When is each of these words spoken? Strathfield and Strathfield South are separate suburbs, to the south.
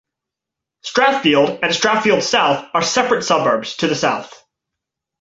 Strathfield 0.83 1.59
and 1.61 1.71
Strathfield 1.71 2.23
South 2.23 2.65
are 2.73 2.81
separate 2.81 3.21
suburbs, 3.23 3.75
to 3.75 3.87
the 3.87 3.93
south. 3.93 4.33